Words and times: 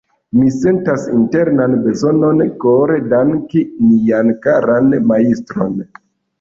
Mi 0.37 0.47
sentas 0.53 1.03
internan 1.17 1.75
bezonon 1.83 2.41
kore 2.65 2.97
danki 3.13 3.63
nian 3.91 4.35
karan 4.49 4.93
Majstron. 5.15 5.81